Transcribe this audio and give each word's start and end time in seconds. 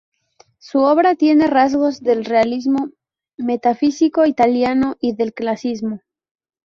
Su 0.57 0.79
obra 0.79 1.13
tiene 1.13 1.45
rasgos 1.45 2.01
del 2.01 2.25
realismo 2.25 2.89
metafísico 3.37 4.25
italiano 4.25 4.97
y 4.99 5.13
del 5.15 5.31
clasicismo. 5.31 5.99